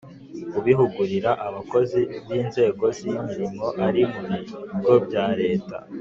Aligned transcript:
kubihugurira 0.51 1.31
abakozi 1.47 1.99
b’inzego 2.27 2.85
z’imirimo 2.97 3.65
ari 3.85 4.01
mu 4.11 4.21
bigo 4.31 4.93
bya 5.05 5.25
leta, 5.41 5.77